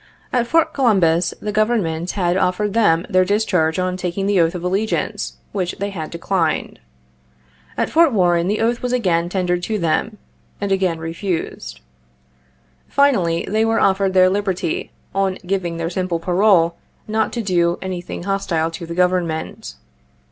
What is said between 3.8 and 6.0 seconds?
taking the oath of allegiance, which they